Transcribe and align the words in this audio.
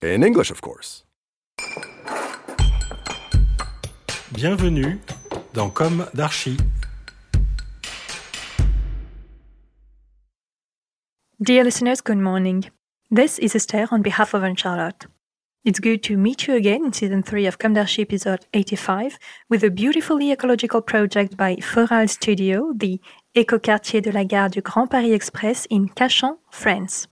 In 0.00 0.22
English, 0.22 0.52
of 0.52 0.60
course. 0.60 1.04
Bienvenue 4.32 5.00
dans 5.54 5.70
Comme 5.70 6.06
d'Archi. 6.14 6.56
Dear 11.40 11.64
listeners, 11.64 12.00
good 12.00 12.18
morning. 12.18 12.70
This 13.10 13.40
is 13.40 13.56
Esther 13.56 13.88
on 13.90 14.02
behalf 14.02 14.34
of 14.34 14.44
Anne-Charlotte. 14.44 15.06
It's 15.64 15.80
good 15.80 16.04
to 16.04 16.16
meet 16.16 16.46
you 16.46 16.54
again 16.54 16.84
in 16.84 16.92
season 16.92 17.24
3 17.24 17.46
of 17.46 17.58
Comdarchi 17.58 18.02
episode 18.02 18.46
85 18.54 19.18
with 19.50 19.64
a 19.64 19.70
beautifully 19.70 20.30
ecological 20.30 20.80
project 20.80 21.36
by 21.36 21.56
Forall 21.56 22.06
Studio, 22.06 22.72
the 22.72 23.00
écoquartier 23.34 24.00
de 24.00 24.12
la 24.12 24.22
gare 24.22 24.48
du 24.48 24.62
Grand 24.62 24.88
Paris 24.88 25.12
Express 25.12 25.66
in 25.70 25.88
Cachan, 25.88 26.38
France. 26.52 27.08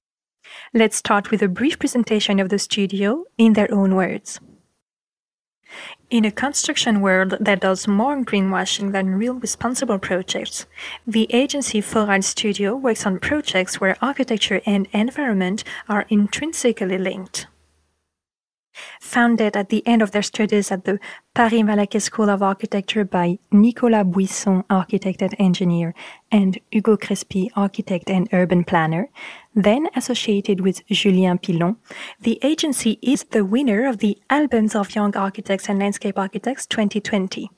Let's 0.75 0.97
start 0.97 1.31
with 1.31 1.43
a 1.43 1.49
brief 1.49 1.79
presentation 1.79 2.41
of 2.41 2.49
the 2.49 2.59
studio 2.59 3.25
in 3.39 3.55
their 3.55 3.73
own 3.73 3.95
words. 3.95 4.41
In 6.11 6.25
a 6.25 6.31
construction 6.31 7.01
world 7.01 7.35
that 7.41 7.61
does 7.61 7.89
more 7.89 8.17
greenwashing 8.19 8.93
than 8.93 9.17
real 9.17 9.35
responsible 9.35 9.99
projects, 9.99 10.67
the 11.07 11.27
agency 11.35 11.81
Forall 11.81 12.23
Studio 12.23 12.77
works 12.77 13.05
on 13.05 13.19
projects 13.19 13.81
where 13.81 13.97
architecture 14.01 14.61
and 14.65 14.87
environment 14.93 15.65
are 15.89 16.07
intrinsically 16.09 16.99
linked. 16.99 17.49
Founded 19.01 19.57
at 19.57 19.69
the 19.69 19.87
end 19.87 20.03
of 20.03 20.11
their 20.11 20.23
studies 20.23 20.71
at 20.71 20.85
the 20.85 20.99
Paris 21.35 21.63
Malaquais 21.63 22.03
School 22.03 22.31
of 22.31 22.43
Architecture 22.43 23.05
by 23.05 23.39
Nicolas 23.53 24.05
Bouisson, 24.05 24.65
architect 24.71 25.23
and 25.23 25.35
engineer, 25.39 25.95
and 26.31 26.59
Hugo 26.71 26.97
Crespy, 26.97 27.51
architect 27.55 28.11
and 28.11 28.29
urban 28.33 28.65
planner, 28.65 29.09
then 29.55 29.89
associated 29.95 30.61
with 30.61 30.87
Julien 30.87 31.39
Pilon, 31.39 31.77
the 32.21 32.39
agency 32.43 32.99
is 33.03 33.25
the 33.25 33.45
winner 33.45 33.87
of 33.87 33.99
the 33.99 34.19
Albums 34.31 34.75
of 34.75 34.95
Young 34.95 35.17
Architects 35.17 35.69
and 35.69 35.79
Landscape 35.79 36.19
Architects 36.19 36.67
2020. 36.67 37.51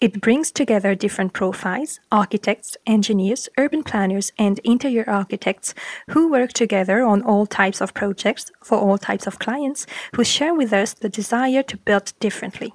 It 0.00 0.20
brings 0.20 0.50
together 0.50 0.94
different 0.94 1.32
profiles, 1.32 2.00
architects, 2.10 2.76
engineers, 2.86 3.48
urban 3.58 3.82
planners, 3.82 4.32
and 4.38 4.58
interior 4.60 5.04
architects 5.08 5.74
who 6.10 6.30
work 6.30 6.52
together 6.52 7.02
on 7.02 7.22
all 7.22 7.46
types 7.46 7.80
of 7.80 7.94
projects 7.94 8.50
for 8.62 8.78
all 8.78 8.98
types 8.98 9.26
of 9.26 9.38
clients 9.38 9.86
who 10.14 10.24
share 10.24 10.54
with 10.54 10.72
us 10.72 10.94
the 10.94 11.08
desire 11.08 11.62
to 11.62 11.76
build 11.76 12.12
differently. 12.20 12.72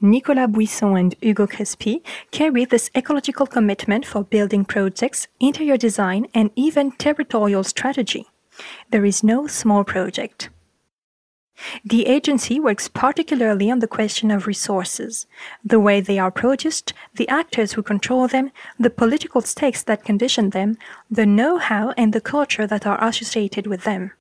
Nicolas 0.00 0.48
Bouisson 0.48 0.98
and 0.98 1.14
Hugo 1.20 1.46
Crespy 1.46 2.02
carry 2.30 2.64
this 2.64 2.90
ecological 2.96 3.46
commitment 3.46 4.04
for 4.04 4.24
building 4.24 4.64
projects, 4.64 5.28
interior 5.38 5.76
design, 5.76 6.26
and 6.34 6.50
even 6.56 6.92
territorial 6.92 7.62
strategy. 7.62 8.26
There 8.90 9.04
is 9.04 9.22
no 9.22 9.46
small 9.46 9.84
project. 9.84 10.50
The 11.84 12.06
agency 12.06 12.60
works 12.60 12.88
particularly 12.88 13.70
on 13.70 13.78
the 13.78 13.86
question 13.86 14.30
of 14.30 14.46
resources, 14.46 15.26
the 15.64 15.80
way 15.80 16.00
they 16.00 16.18
are 16.18 16.30
produced, 16.30 16.92
the 17.14 17.28
actors 17.28 17.72
who 17.72 17.82
control 17.82 18.28
them, 18.28 18.50
the 18.78 18.90
political 18.90 19.40
stakes 19.40 19.82
that 19.84 20.04
condition 20.04 20.50
them, 20.50 20.76
the 21.10 21.24
know 21.24 21.58
how 21.58 21.94
and 21.96 22.12
the 22.12 22.20
culture 22.20 22.66
that 22.66 22.86
are 22.86 23.02
associated 23.02 23.66
with 23.66 23.84
them. 23.84 24.12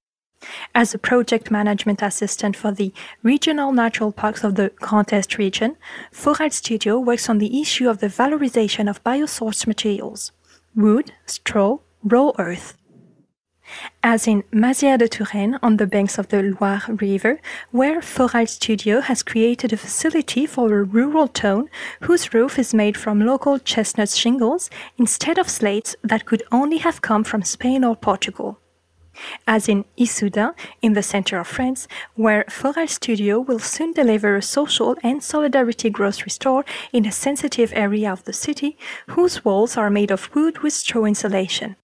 As 0.74 0.94
a 0.94 0.98
project 0.98 1.52
management 1.52 2.02
assistant 2.02 2.56
for 2.56 2.72
the 2.72 2.94
regional 3.24 3.74
natural 3.74 4.14
parks 4.14 4.46
of 4.46 4.56
the 4.56 4.72
Grand 4.80 5.12
Est 5.12 5.38
region, 5.38 5.76
Forall 6.14 6.52
Studio 6.52 6.98
works 6.98 7.30
on 7.30 7.40
the 7.40 7.60
issue 7.62 7.90
of 7.90 8.00
the 8.00 8.08
valorization 8.08 8.90
of 8.90 9.04
biosourced 9.04 9.68
materials 9.68 10.32
wood, 10.76 11.12
straw, 11.26 11.80
raw 12.04 12.32
earth. 12.38 12.78
As 14.04 14.28
in 14.28 14.44
Mazières 14.52 14.98
de 14.98 15.08
Touraine 15.08 15.60
on 15.62 15.78
the 15.78 15.88
banks 15.88 16.18
of 16.18 16.30
the 16.30 16.42
Loire 16.42 16.84
River, 16.88 17.40
where 17.72 18.02
Forall 18.02 18.48
Studio 18.48 19.02
has 19.02 19.24
created 19.24 19.74
a 19.74 19.78
facility 19.78 20.46
for 20.46 20.74
a 20.74 20.84
rural 20.84 21.28
town 21.28 21.70
whose 22.02 22.34
roof 22.34 22.58
is 22.58 22.74
made 22.74 22.98
from 22.98 23.26
local 23.26 23.60
chestnut 23.60 24.10
shingles 24.10 24.70
instead 24.98 25.38
of 25.38 25.50
slates 25.50 25.96
that 26.04 26.26
could 26.26 26.44
only 26.52 26.78
have 26.78 27.02
come 27.02 27.24
from 27.24 27.44
Spain 27.44 27.84
or 27.84 27.96
Portugal. 27.96 28.60
As 29.46 29.68
in 29.68 29.84
Issoudun, 29.98 30.54
in 30.82 30.94
the 30.94 31.04
center 31.04 31.40
of 31.40 31.48
France, 31.48 31.88
where 32.16 32.46
Forall 32.50 32.88
Studio 32.88 33.40
will 33.42 33.60
soon 33.60 33.92
deliver 33.92 34.36
a 34.36 34.42
social 34.42 34.96
and 35.04 35.22
solidarity 35.22 35.90
grocery 35.90 36.30
store 36.32 36.64
in 36.94 37.06
a 37.06 37.12
sensitive 37.12 37.74
area 37.76 38.12
of 38.12 38.24
the 38.24 38.34
city, 38.34 38.78
whose 39.08 39.44
walls 39.44 39.76
are 39.76 39.90
made 39.90 40.12
of 40.12 40.34
wood 40.34 40.60
with 40.60 40.74
straw 40.74 41.04
insulation 41.04 41.76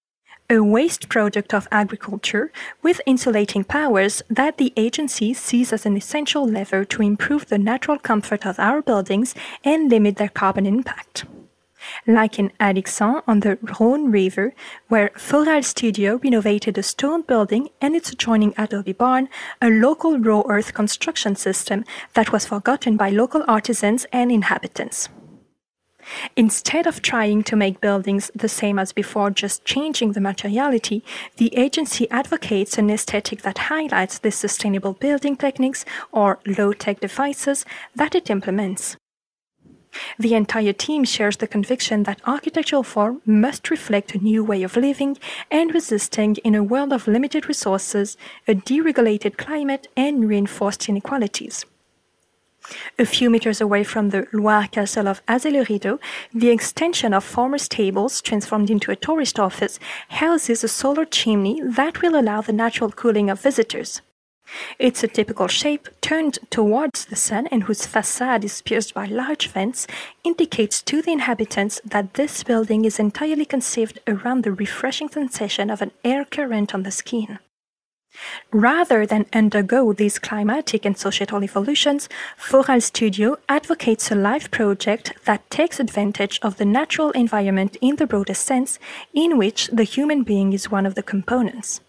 a 0.49 0.59
waste 0.59 1.09
product 1.09 1.53
of 1.53 1.67
agriculture 1.71 2.51
with 2.83 3.01
insulating 3.05 3.63
powers 3.63 4.21
that 4.29 4.57
the 4.57 4.73
agency 4.77 5.33
sees 5.33 5.73
as 5.73 5.85
an 5.85 5.97
essential 5.97 6.47
lever 6.47 6.85
to 6.85 7.01
improve 7.01 7.47
the 7.47 7.57
natural 7.57 7.97
comfort 7.97 8.45
of 8.45 8.59
our 8.59 8.81
buildings 8.81 9.33
and 9.63 9.89
limit 9.89 10.17
their 10.17 10.29
carbon 10.29 10.65
impact. 10.65 11.25
Like 12.07 12.39
in 12.39 12.51
Alixan 12.59 13.21
on 13.27 13.41
the 13.41 13.57
Rhône 13.57 14.11
River, 14.11 14.53
where 14.87 15.11
Forall 15.15 15.63
Studio 15.63 16.19
renovated 16.23 16.77
a 16.77 16.83
stone 16.83 17.21
building 17.21 17.69
and 17.81 17.95
its 17.95 18.11
adjoining 18.11 18.53
adobe 18.57 18.93
barn, 18.93 19.29
a 19.61 19.69
local 19.69 20.19
raw 20.19 20.43
earth 20.47 20.73
construction 20.73 21.35
system 21.35 21.83
that 22.13 22.31
was 22.31 22.45
forgotten 22.45 22.97
by 22.97 23.09
local 23.09 23.43
artisans 23.47 24.05
and 24.11 24.31
inhabitants. 24.31 25.09
Instead 26.35 26.87
of 26.87 27.01
trying 27.01 27.43
to 27.43 27.55
make 27.55 27.81
buildings 27.81 28.31
the 28.35 28.49
same 28.49 28.79
as 28.79 28.93
before, 28.93 29.29
just 29.31 29.65
changing 29.65 30.11
the 30.11 30.21
materiality, 30.21 31.03
the 31.37 31.55
agency 31.55 32.09
advocates 32.11 32.77
an 32.77 32.89
aesthetic 32.89 33.41
that 33.41 33.57
highlights 33.57 34.19
the 34.19 34.31
sustainable 34.31 34.93
building 34.93 35.35
techniques 35.35 35.85
or 36.11 36.39
low 36.45 36.73
tech 36.73 36.99
devices 36.99 37.65
that 37.95 38.15
it 38.15 38.29
implements. 38.29 38.97
The 40.19 40.33
entire 40.33 40.73
team 40.73 41.05
shares 41.05 41.37
the 41.37 41.47
conviction 41.47 42.03
that 42.03 42.21
architectural 42.25 42.83
form 42.83 43.21
must 43.25 43.69
reflect 43.69 44.13
a 44.13 44.17
new 44.17 44.43
way 44.43 44.63
of 44.63 44.75
living 44.75 45.17
and 45.49 45.73
resisting 45.73 46.35
in 46.37 46.53
a 46.53 46.63
world 46.63 46.91
of 46.91 47.07
limited 47.07 47.47
resources, 47.47 48.17
a 48.47 48.55
deregulated 48.55 49.37
climate, 49.37 49.87
and 49.95 50.27
reinforced 50.27 50.89
inequalities. 50.89 51.65
A 52.97 53.05
few 53.05 53.29
meters 53.29 53.61
away 53.61 53.83
from 53.83 54.09
the 54.09 54.27
Loire 54.31 54.67
castle 54.67 55.07
of 55.07 55.25
Azay-le-Rideau, 55.25 55.99
the 56.33 56.49
extension 56.49 57.13
of 57.13 57.23
former 57.23 57.57
stables, 57.57 58.21
transformed 58.21 58.69
into 58.69 58.91
a 58.91 58.95
tourist 58.95 59.39
office, 59.39 59.79
houses 60.09 60.63
a 60.63 60.67
solar 60.67 61.05
chimney 61.05 61.61
that 61.61 62.01
will 62.01 62.19
allow 62.19 62.41
the 62.41 62.53
natural 62.53 62.91
cooling 62.91 63.29
of 63.29 63.41
visitors. 63.41 64.01
It's 64.77 65.03
a 65.03 65.07
typical 65.07 65.47
shape 65.47 65.89
turned 66.01 66.37
towards 66.49 67.05
the 67.05 67.15
sun 67.15 67.47
and 67.47 67.63
whose 67.63 67.87
facade 67.87 68.45
is 68.45 68.61
pierced 68.61 68.93
by 68.93 69.05
large 69.05 69.47
vents 69.47 69.87
indicates 70.23 70.81
to 70.83 71.01
the 71.01 71.11
inhabitants 71.11 71.81
that 71.83 72.13
this 72.13 72.43
building 72.43 72.85
is 72.85 72.99
entirely 72.99 73.45
conceived 73.45 73.99
around 74.07 74.43
the 74.43 74.51
refreshing 74.51 75.09
sensation 75.09 75.69
of 75.69 75.81
an 75.81 75.91
air 76.03 76.25
current 76.25 76.75
on 76.75 76.83
the 76.83 76.91
skin. 76.91 77.39
Rather 78.51 79.05
than 79.05 79.25
undergo 79.33 79.93
these 79.93 80.19
climatic 80.19 80.85
and 80.85 80.97
societal 80.97 81.43
evolutions, 81.43 82.07
Forall 82.37 82.81
Studio 82.81 83.37
advocates 83.49 84.11
a 84.11 84.15
life 84.15 84.49
project 84.51 85.13
that 85.25 85.49
takes 85.49 85.79
advantage 85.79 86.39
of 86.41 86.57
the 86.57 86.65
natural 86.65 87.11
environment 87.11 87.77
in 87.81 87.95
the 87.97 88.07
broadest 88.07 88.43
sense, 88.43 88.79
in 89.13 89.37
which 89.37 89.67
the 89.67 89.83
human 89.83 90.23
being 90.23 90.53
is 90.53 90.71
one 90.71 90.85
of 90.85 90.95
the 90.95 91.03
components. 91.03 91.81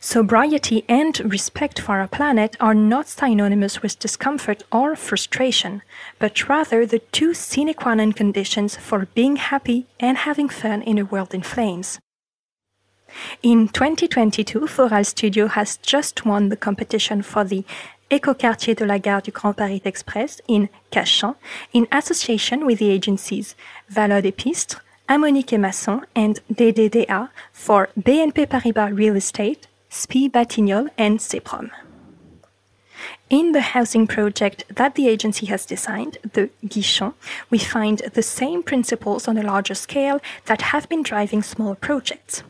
Sobriety 0.00 0.84
and 0.88 1.20
respect 1.32 1.80
for 1.80 1.98
our 1.98 2.08
planet 2.08 2.56
are 2.58 2.74
not 2.74 3.08
synonymous 3.08 3.80
with 3.80 3.98
discomfort 3.98 4.64
or 4.72 4.96
frustration, 4.96 5.82
but 6.18 6.48
rather 6.48 6.84
the 6.84 6.98
two 6.98 7.32
sine 7.32 7.72
qua 7.74 7.94
non 7.94 8.12
conditions 8.12 8.76
for 8.76 9.06
being 9.14 9.36
happy 9.36 9.86
and 10.00 10.18
having 10.18 10.48
fun 10.48 10.82
in 10.82 10.98
a 10.98 11.04
world 11.04 11.32
in 11.32 11.42
flames. 11.42 12.00
In 13.42 13.68
2022, 13.68 14.66
Forall 14.66 15.04
Studio 15.04 15.48
has 15.48 15.76
just 15.78 16.24
won 16.24 16.48
the 16.48 16.56
competition 16.56 17.22
for 17.22 17.44
the 17.44 17.64
Écoquartier 18.10 18.76
de 18.76 18.84
la 18.84 18.98
Gare 18.98 19.22
du 19.22 19.30
Grand 19.30 19.56
Paris 19.56 19.80
Express 19.86 20.42
in 20.46 20.68
Cachan 20.90 21.34
in 21.72 21.86
association 21.90 22.66
with 22.66 22.78
the 22.78 22.90
agencies 22.90 23.54
Valeurs 23.88 24.20
des 24.20 24.32
Pistres, 24.32 24.82
Ammonique 25.08 25.54
et 25.54 25.58
Masson, 25.58 26.02
and 26.14 26.40
DDDA 26.52 27.30
for 27.52 27.88
BNP 27.98 28.46
Paribas 28.46 28.92
Real 28.94 29.16
Estate, 29.16 29.66
SPI 29.88 30.28
Batignolles, 30.28 30.90
and 30.98 31.20
CEPROM. 31.20 31.70
In 33.30 33.52
the 33.52 33.62
housing 33.62 34.06
project 34.06 34.64
that 34.68 34.94
the 34.94 35.08
agency 35.08 35.46
has 35.46 35.64
designed, 35.64 36.18
the 36.34 36.50
Guichon, 36.66 37.14
we 37.48 37.58
find 37.58 38.02
the 38.12 38.22
same 38.22 38.62
principles 38.62 39.26
on 39.26 39.38
a 39.38 39.42
larger 39.42 39.74
scale 39.74 40.20
that 40.44 40.60
have 40.60 40.86
been 40.90 41.02
driving 41.02 41.42
small 41.42 41.74
projects. 41.74 42.42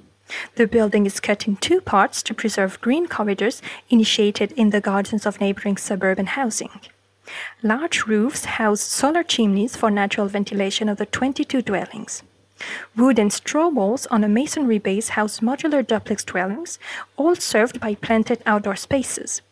The 0.57 0.67
building 0.67 1.07
is 1.07 1.21
cut 1.21 1.47
in 1.47 1.57
two 1.57 1.81
parts 1.81 2.23
to 2.25 2.35
preserve 2.35 2.81
green 2.81 3.07
corridors 3.07 3.63
initiated 3.91 4.53
in 4.53 4.71
the 4.71 4.81
gardens 4.81 5.27
of 5.27 5.41
neighboring 5.41 5.77
suburban 5.77 6.27
housing. 6.27 6.81
Large 7.63 8.07
roofs 8.07 8.45
house 8.45 8.81
solar 8.81 9.23
chimneys 9.23 9.77
for 9.77 9.91
natural 9.91 10.29
ventilation 10.29 10.89
of 10.89 10.99
the 10.99 11.07
22 11.07 11.63
dwellings. 11.63 12.23
Wood 12.97 13.19
and 13.19 13.33
straw 13.33 13.69
walls 13.69 14.07
on 14.07 14.23
a 14.23 14.29
masonry 14.29 14.79
base 14.79 15.11
house 15.11 15.41
modular 15.41 15.87
duplex 15.87 16.25
dwellings, 16.25 16.79
all 17.17 17.35
served 17.35 17.81
by 17.81 17.95
planted 17.95 18.43
outdoor 18.47 18.77
spaces. 18.77 19.43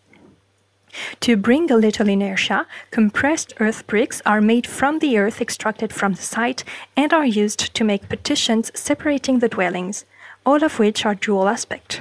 To 1.21 1.37
bring 1.37 1.71
a 1.71 1.77
little 1.77 2.09
inertia, 2.09 2.67
compressed 2.91 3.55
earth 3.61 3.87
bricks 3.87 4.21
are 4.27 4.41
made 4.41 4.67
from 4.67 4.99
the 4.99 5.19
earth 5.19 5.41
extracted 5.41 5.93
from 5.93 6.15
the 6.15 6.23
site 6.23 6.65
and 6.97 7.13
are 7.13 7.27
used 7.27 7.75
to 7.75 7.85
make 7.85 8.09
partitions 8.09 8.73
separating 8.75 9.39
the 9.39 9.49
dwellings, 9.49 10.05
all 10.45 10.63
of 10.65 10.79
which 10.79 11.05
are 11.05 11.15
dual 11.15 11.49
aspect. 11.49 12.01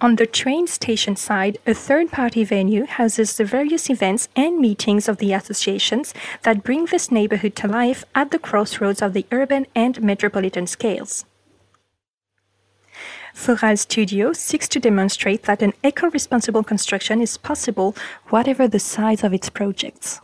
On 0.00 0.16
the 0.16 0.26
train 0.26 0.66
station 0.66 1.16
side, 1.16 1.58
a 1.66 1.74
third 1.74 2.10
party 2.10 2.44
venue 2.44 2.86
houses 2.86 3.36
the 3.36 3.44
various 3.44 3.90
events 3.90 4.28
and 4.36 4.58
meetings 4.58 5.08
of 5.08 5.18
the 5.18 5.32
associations 5.32 6.14
that 6.42 6.62
bring 6.62 6.86
this 6.86 7.10
neighborhood 7.10 7.56
to 7.56 7.68
life 7.68 8.04
at 8.14 8.30
the 8.30 8.38
crossroads 8.38 9.02
of 9.02 9.12
the 9.12 9.26
urban 9.32 9.66
and 9.74 10.02
metropolitan 10.02 10.66
scales. 10.66 11.24
Forall 13.34 13.76
Studio 13.76 14.32
seeks 14.32 14.68
to 14.68 14.78
demonstrate 14.78 15.42
that 15.42 15.60
an 15.60 15.72
eco 15.82 16.08
responsible 16.10 16.62
construction 16.62 17.20
is 17.20 17.36
possible, 17.36 17.96
whatever 18.28 18.68
the 18.68 18.78
size 18.78 19.24
of 19.24 19.34
its 19.34 19.50
projects. 19.50 20.20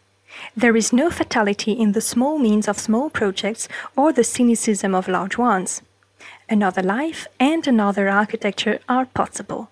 There 0.56 0.76
is 0.76 0.92
no 0.92 1.10
fatality 1.10 1.72
in 1.72 1.90
the 1.90 2.00
small 2.00 2.38
means 2.38 2.68
of 2.68 2.78
small 2.78 3.10
projects 3.10 3.68
or 3.96 4.12
the 4.12 4.22
cynicism 4.22 4.94
of 4.94 5.08
large 5.08 5.36
ones 5.36 5.82
another 6.50 6.82
life, 6.82 7.26
and 7.38 7.66
another 7.66 8.08
architecture 8.08 8.80
are 8.88 9.06
possible. 9.06 9.70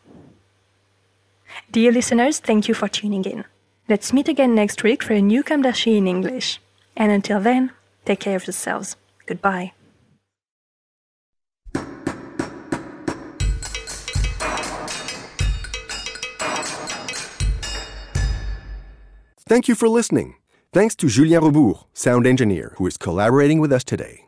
Dear 1.73 1.93
listeners, 1.93 2.39
thank 2.39 2.69
you 2.69 2.75
for 2.75 2.89
tuning 2.89 3.25
in. 3.25 3.45
Let's 3.89 4.13
meet 4.13 4.29
again 4.29 4.55
next 4.55 4.83
week 4.83 5.03
for 5.03 5.15
a 5.15 5.21
new 5.21 5.43
d'Archi 5.43 5.97
in 5.97 6.07
English. 6.07 6.61
And 6.97 7.11
until 7.11 7.41
then, 7.41 7.73
take 8.05 8.21
care 8.21 8.37
of 8.37 8.47
yourselves. 8.47 8.97
Goodbye. 9.27 9.73
Thank 19.49 19.67
you 19.67 19.75
for 19.75 19.89
listening. 19.89 20.35
Thanks 20.75 20.95
to 20.97 21.09
Julien 21.09 21.43
Rebours, 21.43 21.87
sound 21.95 22.27
engineer, 22.27 22.75
who 22.77 22.87
is 22.87 22.99
collaborating 22.99 23.61
with 23.61 23.73
us 23.73 23.83
today. 23.83 24.28